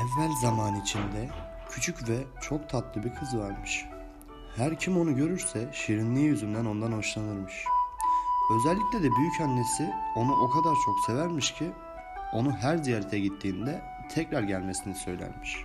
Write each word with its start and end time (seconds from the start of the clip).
Evvel 0.00 0.32
zaman 0.32 0.80
içinde 0.80 1.28
küçük 1.70 2.08
ve 2.08 2.18
çok 2.40 2.68
tatlı 2.68 3.04
bir 3.04 3.14
kız 3.14 3.38
varmış. 3.38 3.84
Her 4.56 4.78
kim 4.78 4.98
onu 4.98 5.16
görürse 5.16 5.68
şirinliği 5.72 6.26
yüzünden 6.26 6.64
ondan 6.64 6.92
hoşlanırmış. 6.92 7.64
Özellikle 8.54 9.02
de 9.02 9.16
büyük 9.16 9.40
annesi 9.40 9.92
onu 10.16 10.32
o 10.32 10.50
kadar 10.50 10.74
çok 10.84 11.00
severmiş 11.06 11.54
ki 11.54 11.70
onu 12.32 12.52
her 12.52 12.76
ziyarete 12.76 13.18
gittiğinde 13.18 13.82
tekrar 14.14 14.42
gelmesini 14.42 14.94
söylermiş. 14.94 15.56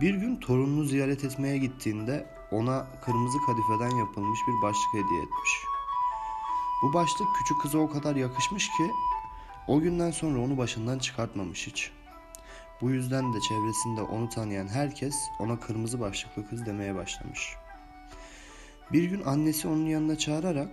Bir 0.00 0.14
gün 0.14 0.36
torununu 0.36 0.84
ziyaret 0.84 1.24
etmeye 1.24 1.58
gittiğinde 1.58 2.26
ona 2.50 2.86
kırmızı 3.04 3.38
kadifeden 3.46 3.96
yapılmış 3.96 4.38
bir 4.48 4.62
başlık 4.62 4.94
hediye 4.94 5.22
etmiş. 5.22 5.50
Bu 6.82 6.94
başlık 6.94 7.28
küçük 7.38 7.60
kıza 7.60 7.78
o 7.78 7.90
kadar 7.90 8.16
yakışmış 8.16 8.68
ki 8.68 8.90
o 9.68 9.80
günden 9.80 10.10
sonra 10.10 10.38
onu 10.38 10.58
başından 10.58 10.98
çıkartmamış 10.98 11.66
hiç. 11.66 11.92
Bu 12.80 12.90
yüzden 12.90 13.34
de 13.34 13.40
çevresinde 13.40 14.02
onu 14.02 14.28
tanıyan 14.28 14.68
herkes 14.68 15.14
ona 15.38 15.60
kırmızı 15.60 16.00
başlıklı 16.00 16.48
kız 16.48 16.66
demeye 16.66 16.94
başlamış. 16.94 17.54
Bir 18.92 19.04
gün 19.04 19.22
annesi 19.22 19.68
onun 19.68 19.86
yanına 19.86 20.18
çağırarak 20.18 20.68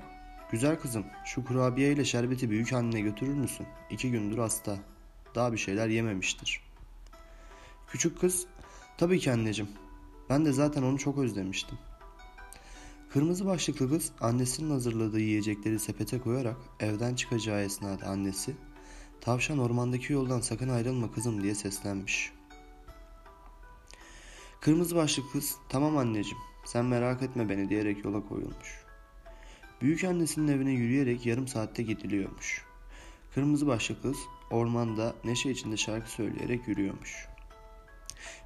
Güzel 0.52 0.80
kızım 0.80 1.06
şu 1.26 1.46
kurabiye 1.46 1.92
ile 1.92 2.06
şerbeti 2.06 2.50
büyük 2.50 2.74
annene 2.74 3.02
götürür 3.02 3.34
müsün? 3.34 3.68
İki 3.90 4.12
gündür 4.12 4.38
hasta. 4.38 4.78
Daha 5.36 5.54
bir 5.54 5.58
şeyler 5.58 5.88
yememiştir. 5.88 6.62
Küçük 7.88 8.20
kız 8.20 8.46
tabii 8.98 9.20
ki 9.20 9.32
anneciğim. 9.32 9.72
Ben 10.30 10.46
de 10.46 10.52
zaten 10.52 10.84
onu 10.84 10.98
çok 10.98 11.18
özlemiştim. 11.18 11.78
Kırmızı 13.14 13.46
başlıklı 13.46 13.90
kız 13.90 14.12
annesinin 14.22 14.70
hazırladığı 14.70 15.20
yiyecekleri 15.20 15.80
sepete 15.80 16.20
koyarak 16.20 16.58
evden 16.80 17.16
çıkacağı 17.16 17.62
esnada 17.62 18.05
annesi 18.05 18.55
Tavşan 19.28 19.58
ormandaki 19.58 20.14
yoldan 20.14 20.40
sakın 20.40 20.70
ayrılma 20.70 21.12
kızım 21.12 21.44
diye 21.44 21.56
seslenmiş. 21.56 22.32
Kırmızı 24.62 24.96
başlıklı 24.96 25.32
kız 25.32 25.56
tamam 25.70 25.98
anneciğim 25.98 26.38
sen 26.66 26.86
merak 26.86 27.24
etme 27.24 27.50
beni 27.50 27.70
diyerek 27.70 28.05
yola 28.05 28.28
koyulmuş. 28.28 28.86
Büyük 29.82 30.04
annesinin 30.04 30.48
evine 30.48 30.72
yürüyerek 30.72 31.26
yarım 31.26 31.48
saatte 31.48 31.84
gidiliyormuş. 31.84 32.66
Kırmızı 33.34 33.68
başlıklı 33.68 34.12
kız 34.12 34.22
ormanda 34.52 35.16
neşe 35.24 35.52
içinde 35.52 35.78
şarkı 35.78 36.12
söyleyerek 36.12 36.68
yürüyormuş. 36.68 37.28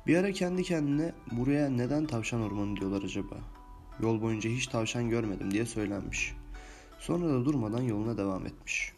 Bir 0.08 0.18
ara 0.18 0.32
kendi 0.32 0.64
kendine 0.64 1.14
buraya 1.32 1.70
neden 1.70 2.06
tavşan 2.06 2.42
ormanı 2.42 2.76
diyorlar 2.76 3.04
acaba? 3.04 3.36
Yol 4.00 4.22
boyunca 4.22 4.50
hiç 4.50 4.68
tavşan 4.68 5.10
görmedim 5.10 5.52
diye 5.52 5.66
söylenmiş. 5.66 6.34
Sonra 7.00 7.28
da 7.30 7.46
durmadan 7.46 7.82
yoluna 7.82 8.18
devam 8.18 8.46
etmiş. 8.46 8.94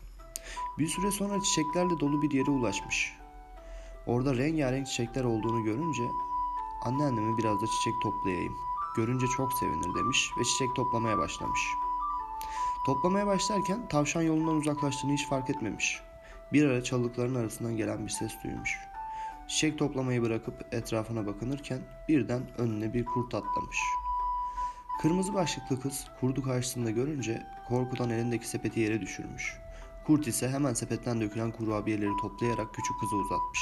Bir 0.77 0.87
süre 0.87 1.11
sonra 1.11 1.41
çiçeklerle 1.41 1.99
dolu 1.99 2.21
bir 2.21 2.31
yere 2.31 2.51
ulaşmış. 2.51 3.13
Orada 4.05 4.35
rengarenk 4.35 4.87
çiçekler 4.87 5.23
olduğunu 5.23 5.63
görünce 5.63 6.03
anneanneme 6.81 7.37
biraz 7.37 7.61
da 7.61 7.67
çiçek 7.67 7.93
toplayayım. 8.03 8.55
Görünce 8.95 9.27
çok 9.27 9.53
sevinir 9.53 9.95
demiş 9.95 10.31
ve 10.39 10.43
çiçek 10.43 10.75
toplamaya 10.75 11.17
başlamış. 11.17 11.59
Toplamaya 12.85 13.27
başlarken 13.27 13.87
tavşan 13.87 14.21
yolundan 14.21 14.55
uzaklaştığını 14.55 15.13
hiç 15.13 15.27
fark 15.27 15.49
etmemiş. 15.49 16.01
Bir 16.53 16.65
ara 16.65 16.83
çalılıkların 16.83 17.35
arasından 17.35 17.77
gelen 17.77 18.05
bir 18.05 18.11
ses 18.11 18.31
duymuş. 18.43 18.77
Çiçek 19.47 19.79
toplamayı 19.79 20.21
bırakıp 20.21 20.73
etrafına 20.73 21.27
bakınırken 21.27 21.79
birden 22.09 22.41
önüne 22.57 22.93
bir 22.93 23.05
kurt 23.05 23.33
atlamış. 23.33 23.79
Kırmızı 25.01 25.33
başlıklı 25.33 25.81
kız 25.81 26.07
kurdu 26.19 26.43
karşısında 26.43 26.91
görünce 26.91 27.43
korkudan 27.67 28.09
elindeki 28.09 28.47
sepeti 28.47 28.79
yere 28.79 29.01
düşürmüş. 29.01 29.62
Kurt 30.07 30.27
ise 30.27 30.49
hemen 30.49 30.73
sepetten 30.73 31.21
dökülen 31.21 31.51
kurabiyeleri 31.51 32.17
toplayarak 32.21 32.73
küçük 32.73 32.99
kıza 32.99 33.15
uzatmış. 33.15 33.59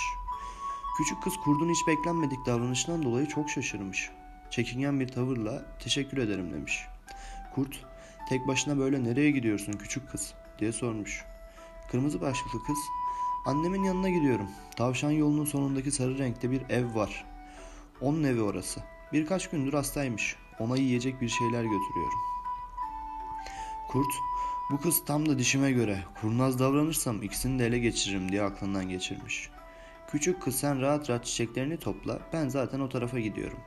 Küçük 0.97 1.23
kız 1.23 1.34
kurdun 1.44 1.70
hiç 1.70 1.88
beklenmedik 1.88 2.46
davranışından 2.46 3.03
dolayı 3.03 3.28
çok 3.28 3.50
şaşırmış. 3.50 4.09
Çekingen 4.50 5.00
bir 5.00 5.07
tavırla 5.07 5.66
teşekkür 5.80 6.18
ederim 6.18 6.53
demiş. 6.53 6.88
Kurt 7.56 7.85
tek 8.30 8.47
başına 8.47 8.78
böyle 8.78 9.03
nereye 9.03 9.31
gidiyorsun 9.31 9.74
küçük 9.74 10.12
kız 10.12 10.34
diye 10.59 10.72
sormuş. 10.72 11.25
Kırmızı 11.91 12.22
başlıklı 12.22 12.63
kız 12.63 12.78
annemin 13.46 13.84
yanına 13.84 14.09
gidiyorum. 14.09 14.47
Tavşan 14.75 15.12
yolunun 15.12 15.46
sonundaki 15.46 15.91
sarı 15.91 16.18
renkte 16.18 16.51
bir 16.51 16.69
ev 16.69 16.96
var. 16.96 17.25
Onun 18.01 18.24
evi 18.24 18.41
orası. 18.41 18.80
Birkaç 19.13 19.50
gündür 19.50 19.74
hastaymış. 19.74 20.35
Ona 20.59 20.78
yiyecek 20.78 21.22
bir 21.22 21.30
şeyler 21.30 21.63
götürüyorum. 21.63 22.31
Kurt 23.91 24.22
bu 24.72 24.81
kız 24.81 25.06
tam 25.06 25.29
da 25.29 25.40
dişime 25.40 25.72
göre. 25.72 26.03
Kurnaz 26.22 26.59
davranırsam 26.59 27.24
ikisini 27.24 27.59
de 27.59 27.66
ele 27.66 27.79
geçiririm 27.79 28.31
diye 28.31 28.44
aklından 28.44 28.90
geçirmiş. 28.90 29.50
Küçük 30.12 30.41
kız 30.41 30.56
sen 30.56 30.81
rahat 30.81 31.09
rahat 31.09 31.25
çiçeklerini 31.25 31.78
topla. 31.78 32.19
Ben 32.34 32.47
zaten 32.47 32.80
o 32.80 32.90
tarafa 32.90 33.19
gidiyorum. 33.19 33.59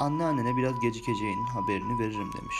Anneannene 0.00 0.56
biraz 0.56 0.80
gecikeceğinin 0.80 1.46
haberini 1.46 1.98
veririm 1.98 2.30
demiş. 2.40 2.56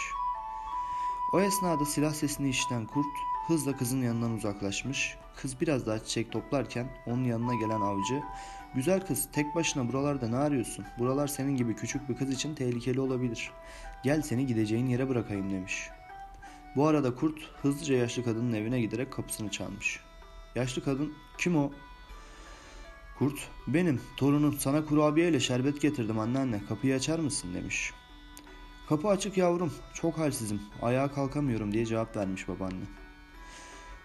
O 1.33 1.41
esnada 1.41 1.85
silah 1.85 2.15
sesini 2.15 2.49
işiten 2.49 2.87
kurt 2.87 3.15
hızla 3.47 3.77
kızın 3.77 4.03
yanından 4.03 4.33
uzaklaşmış. 4.33 5.17
Kız 5.37 5.61
biraz 5.61 5.87
daha 5.87 5.99
çiçek 5.99 6.33
toplarken 6.33 6.87
onun 7.07 7.25
yanına 7.25 7.55
gelen 7.55 7.81
avcı 7.81 8.23
Güzel 8.75 9.07
kız 9.07 9.29
tek 9.33 9.55
başına 9.55 9.89
buralarda 9.89 10.29
ne 10.29 10.37
arıyorsun? 10.37 10.85
Buralar 10.99 11.27
senin 11.27 11.57
gibi 11.57 11.77
küçük 11.77 12.09
bir 12.09 12.17
kız 12.17 12.31
için 12.31 12.55
tehlikeli 12.55 13.01
olabilir. 13.01 13.51
Gel 14.03 14.23
seni 14.23 14.47
gideceğin 14.47 14.87
yere 14.87 15.09
bırakayım 15.09 15.51
demiş. 15.51 15.91
Bu 16.79 16.87
arada 16.87 17.15
kurt 17.15 17.39
hızlıca 17.63 17.95
yaşlı 17.95 18.25
kadının 18.25 18.53
evine 18.53 18.81
giderek 18.81 19.13
kapısını 19.13 19.51
çalmış. 19.51 20.01
Yaşlı 20.55 20.85
kadın 20.85 21.15
kim 21.39 21.57
o? 21.57 21.73
Kurt 23.19 23.49
benim 23.67 24.01
torunun 24.17 24.57
sana 24.59 24.85
kurabiye 24.85 25.29
ile 25.29 25.41
şerbet 25.41 25.81
getirdim 25.81 26.19
anneanne 26.19 26.61
kapıyı 26.69 26.95
açar 26.95 27.19
mısın 27.19 27.55
demiş. 27.55 27.93
Kapı 28.89 29.09
açık 29.09 29.37
yavrum 29.37 29.73
çok 29.95 30.19
halsizim 30.19 30.61
ayağa 30.83 31.13
kalkamıyorum 31.13 31.73
diye 31.73 31.87
cevap 31.87 32.17
vermiş 32.17 32.49
babaanne. 32.49 32.85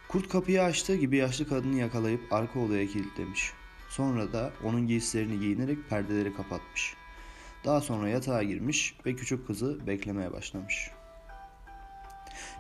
Kurt 0.08 0.30
kapıyı 0.30 0.64
açtığı 0.64 0.96
gibi 0.96 1.18
yaşlı 1.18 1.48
kadını 1.48 1.76
yakalayıp 1.76 2.34
arka 2.34 2.60
odaya 2.60 2.88
kilitlemiş. 2.88 3.52
Sonra 3.90 4.34
da 4.34 4.54
onun 4.64 4.88
giysilerini 4.88 5.40
giyinerek 5.40 5.90
perdeleri 5.90 6.36
kapatmış. 6.36 6.96
Daha 7.66 7.82
sonra 7.82 8.10
yatağa 8.10 8.44
girmiş 8.44 8.96
ve 9.06 9.16
küçük 9.16 9.48
kızı 9.48 9.88
beklemeye 9.88 10.34
başlamış. 10.34 10.92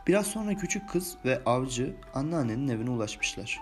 Biraz 0.07 0.27
sonra 0.27 0.55
küçük 0.55 0.89
kız 0.89 1.17
ve 1.25 1.41
avcı 1.45 1.95
anneannenin 2.13 2.67
evine 2.67 2.89
ulaşmışlar. 2.89 3.59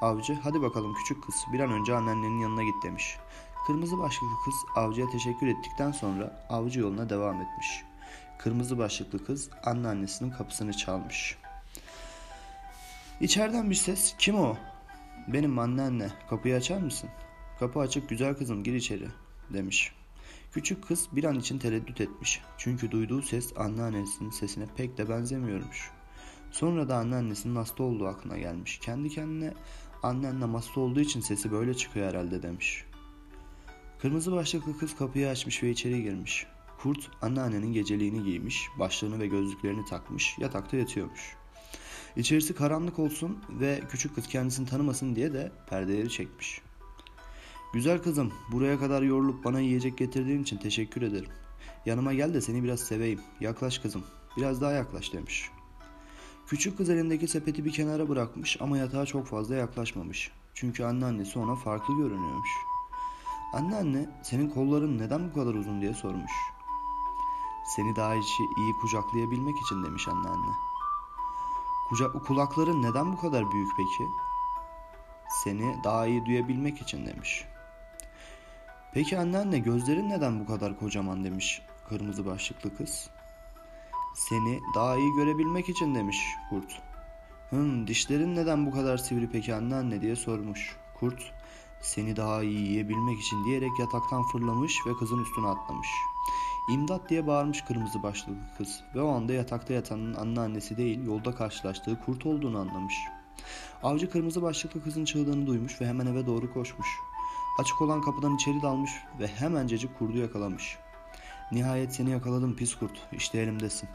Avcı 0.00 0.34
hadi 0.34 0.62
bakalım 0.62 0.94
küçük 0.94 1.24
kız 1.24 1.34
bir 1.52 1.60
an 1.60 1.72
önce 1.72 1.94
anneannenin 1.94 2.40
yanına 2.40 2.62
git 2.62 2.82
demiş. 2.84 3.16
Kırmızı 3.66 3.98
başlıklı 3.98 4.36
kız 4.44 4.54
avcıya 4.76 5.10
teşekkür 5.10 5.46
ettikten 5.46 5.92
sonra 5.92 6.46
avcı 6.48 6.80
yoluna 6.80 7.10
devam 7.10 7.40
etmiş. 7.40 7.82
Kırmızı 8.38 8.78
başlıklı 8.78 9.26
kız 9.26 9.50
anneannesinin 9.64 10.30
kapısını 10.30 10.72
çalmış. 10.72 11.38
İçeriden 13.20 13.70
bir 13.70 13.74
ses 13.74 14.14
kim 14.18 14.40
o 14.40 14.56
benim 15.28 15.58
anneanne 15.58 16.08
kapıyı 16.28 16.56
açar 16.56 16.78
mısın? 16.80 17.10
Kapı 17.58 17.80
açık 17.80 18.08
güzel 18.08 18.34
kızım 18.34 18.64
gir 18.64 18.74
içeri 18.74 19.08
demiş. 19.50 19.92
Küçük 20.52 20.88
kız 20.88 21.08
bir 21.12 21.24
an 21.24 21.38
için 21.38 21.58
tereddüt 21.58 22.00
etmiş. 22.00 22.40
Çünkü 22.58 22.90
duyduğu 22.90 23.22
ses 23.22 23.52
anneannesinin 23.56 24.30
sesine 24.30 24.64
pek 24.76 24.98
de 24.98 25.08
benzemiyormuş. 25.08 25.90
Sonra 26.50 26.88
da 26.88 26.96
anneannesinin 26.96 27.56
hasta 27.56 27.82
olduğu 27.82 28.06
aklına 28.06 28.38
gelmiş. 28.38 28.78
Kendi 28.78 29.08
kendine 29.08 29.54
anneannem 30.02 30.54
hasta 30.54 30.80
olduğu 30.80 31.00
için 31.00 31.20
sesi 31.20 31.52
böyle 31.52 31.74
çıkıyor 31.74 32.08
herhalde 32.08 32.42
demiş. 32.42 32.84
Kırmızı 33.98 34.32
başlıklı 34.32 34.78
kız 34.78 34.96
kapıyı 34.96 35.28
açmış 35.28 35.62
ve 35.62 35.70
içeri 35.70 36.02
girmiş. 36.02 36.46
Kurt 36.82 37.10
anneannenin 37.22 37.72
geceliğini 37.72 38.24
giymiş, 38.24 38.68
başlığını 38.78 39.20
ve 39.20 39.26
gözlüklerini 39.26 39.84
takmış, 39.84 40.38
yatakta 40.38 40.76
yatıyormuş. 40.76 41.36
İçerisi 42.16 42.54
karanlık 42.54 42.98
olsun 42.98 43.38
ve 43.50 43.80
küçük 43.90 44.14
kız 44.14 44.26
kendisini 44.26 44.68
tanımasın 44.68 45.16
diye 45.16 45.32
de 45.32 45.52
perdeleri 45.68 46.10
çekmiş. 46.10 46.60
Güzel 47.72 48.02
kızım, 48.02 48.32
buraya 48.52 48.78
kadar 48.78 49.02
yorulup 49.02 49.44
bana 49.44 49.60
yiyecek 49.60 49.98
getirdiğin 49.98 50.42
için 50.42 50.56
teşekkür 50.56 51.02
ederim. 51.02 51.30
Yanıma 51.86 52.14
gel 52.14 52.34
de 52.34 52.40
seni 52.40 52.64
biraz 52.64 52.80
seveyim. 52.80 53.20
Yaklaş 53.40 53.78
kızım, 53.78 54.04
biraz 54.36 54.60
daha 54.60 54.72
yaklaş 54.72 55.12
demiş. 55.12 55.50
Küçük 56.46 56.78
kız 56.78 56.90
elindeki 56.90 57.28
sepeti 57.28 57.64
bir 57.64 57.72
kenara 57.72 58.08
bırakmış 58.08 58.56
ama 58.60 58.78
yatağa 58.78 59.06
çok 59.06 59.26
fazla 59.26 59.54
yaklaşmamış. 59.54 60.30
Çünkü 60.54 60.84
anneannesi 60.84 61.38
ona 61.38 61.54
farklı 61.54 61.96
görünüyormuş. 61.96 62.48
Anneanne, 63.52 64.08
senin 64.22 64.50
kolların 64.50 64.98
neden 64.98 65.30
bu 65.30 65.34
kadar 65.34 65.54
uzun 65.54 65.80
diye 65.80 65.94
sormuş. 65.94 66.32
Seni 67.76 67.96
daha 67.96 68.14
içi 68.14 68.42
iyi 68.58 68.72
kucaklayabilmek 68.80 69.54
için 69.66 69.84
demiş 69.84 70.08
anneanne. 70.08 70.52
Kucak, 71.88 72.26
kulakların 72.26 72.82
neden 72.82 73.12
bu 73.12 73.20
kadar 73.20 73.52
büyük 73.52 73.70
peki? 73.76 74.10
Seni 75.44 75.84
daha 75.84 76.06
iyi 76.06 76.26
duyabilmek 76.26 76.82
için 76.82 77.06
demiş. 77.06 77.44
Peki 78.94 79.18
anneanne 79.18 79.58
gözlerin 79.58 80.10
neden 80.10 80.40
bu 80.40 80.46
kadar 80.46 80.78
kocaman 80.78 81.24
demiş 81.24 81.62
kırmızı 81.88 82.26
başlıklı 82.26 82.76
kız. 82.76 83.10
Seni 84.14 84.60
daha 84.74 84.96
iyi 84.96 85.14
görebilmek 85.14 85.68
için 85.68 85.94
demiş 85.94 86.18
kurt. 86.50 86.82
Hım 87.50 87.86
dişlerin 87.86 88.36
neden 88.36 88.66
bu 88.66 88.70
kadar 88.70 88.98
sivri 88.98 89.30
peki 89.30 89.54
anneanne 89.54 90.00
diye 90.00 90.16
sormuş. 90.16 90.76
Kurt 91.00 91.32
Seni 91.80 92.16
daha 92.16 92.42
iyi 92.42 92.60
yiyebilmek 92.60 93.20
için 93.20 93.44
diyerek 93.44 93.78
yataktan 93.78 94.22
fırlamış 94.22 94.86
ve 94.86 94.92
kızın 94.98 95.22
üstüne 95.22 95.46
atlamış. 95.46 95.88
İmdat 96.70 97.10
diye 97.10 97.26
bağırmış 97.26 97.62
kırmızı 97.62 98.02
başlıklı 98.02 98.56
kız 98.58 98.80
ve 98.94 99.00
o 99.00 99.08
anda 99.08 99.32
yatakta 99.32 99.72
yatanın 99.72 100.14
anneannesi 100.14 100.76
değil 100.76 101.06
yolda 101.06 101.34
karşılaştığı 101.34 102.00
kurt 102.04 102.26
olduğunu 102.26 102.58
anlamış. 102.58 102.94
Avcı 103.82 104.10
kırmızı 104.10 104.42
başlıklı 104.42 104.82
kızın 104.82 105.04
çığlığını 105.04 105.46
duymuş 105.46 105.80
ve 105.80 105.86
hemen 105.86 106.06
eve 106.06 106.26
doğru 106.26 106.52
koşmuş. 106.52 106.88
Açık 107.58 107.82
olan 107.82 108.00
kapıdan 108.00 108.34
içeri 108.34 108.62
dalmış 108.62 108.90
ve 109.18 109.26
hemencecik 109.26 109.98
kurdu 109.98 110.18
yakalamış. 110.18 110.78
Nihayet 111.52 111.94
seni 111.94 112.10
yakaladım 112.10 112.56
pis 112.56 112.74
kurt, 112.74 113.08
işte 113.12 113.38
elimdesin. 113.38 113.88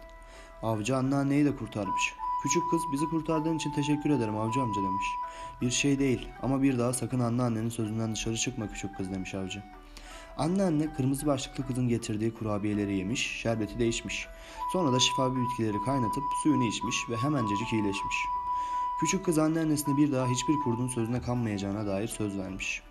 Avcı 0.63 0.98
anneanneyi 0.98 1.46
de 1.46 1.56
kurtarmış. 1.56 2.13
Küçük 2.44 2.69
kız 2.72 2.81
bizi 2.92 3.06
kurtardığın 3.06 3.56
için 3.56 3.72
teşekkür 3.72 4.10
ederim 4.10 4.38
avcı 4.38 4.62
amca 4.62 4.81
demiş. 4.81 5.06
Bir 5.62 5.72
şey 5.72 6.00
değil 6.00 6.28
ama 6.42 6.62
bir 6.62 6.80
daha 6.80 6.94
sakın 6.94 7.19
anneannenin 7.19 7.69
sözünden 7.69 8.13
dışarı 8.13 8.38
çıkma 8.38 8.68
küçük 8.68 8.98
kız 8.98 9.12
demiş 9.12 9.36
avcı. 9.36 9.63
Anneanne 10.38 10.94
kırmızı 10.94 11.25
başlıklı 11.25 11.68
kızın 11.68 11.88
getirdiği 11.88 12.34
kurabiyeleri 12.34 12.98
yemiş, 12.98 13.42
şerbeti 13.42 13.80
de 13.80 13.88
içmiş. 13.88 14.28
Sonra 14.74 14.94
da 14.94 15.00
şifavi 15.00 15.42
bitkileri 15.42 15.78
kaynatıp 15.86 16.24
suyunu 16.44 16.66
içmiş 16.66 16.96
ve 17.10 17.18
hemencecik 17.18 17.74
iyileşmiş. 17.74 18.16
Küçük 19.00 19.25
kız 19.25 19.38
anneannesine 19.38 19.98
bir 19.98 20.12
daha 20.12 20.28
hiçbir 20.28 20.60
kurdun 20.60 20.88
sözüne 20.88 21.22
kanmayacağına 21.22 21.86
dair 21.86 22.08
söz 22.08 22.38
vermiş. 22.38 22.84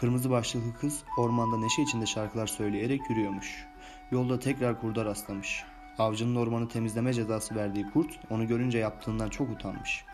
Kırmızı 0.00 0.30
başlıklı 0.30 0.74
kız 0.80 1.02
ormanda 1.18 1.56
neşe 1.58 1.82
içinde 1.82 2.06
şarkılar 2.06 2.46
söyleyerek 2.46 3.10
yürüyormuş. 3.10 3.66
Yolda 4.10 4.38
tekrar 4.38 4.80
kurda 4.80 5.04
rastlamış. 5.04 5.64
Avcının 5.98 6.36
ormanı 6.36 6.68
temizleme 6.68 7.12
cezası 7.12 7.54
verdiği 7.54 7.90
kurt 7.90 8.20
onu 8.30 8.48
görünce 8.48 8.78
yaptığından 8.78 9.28
çok 9.28 9.50
utanmış. 9.50 10.04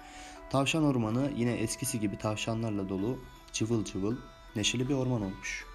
Tavşan 0.50 0.84
ormanı 0.84 1.30
yine 1.36 1.52
eskisi 1.52 2.00
gibi 2.00 2.18
tavşanlarla 2.18 2.88
dolu, 2.88 3.18
cıvıl 3.52 3.84
cıvıl, 3.84 4.16
neşeli 4.56 4.88
bir 4.88 4.94
orman 4.94 5.22
olmuş. 5.22 5.69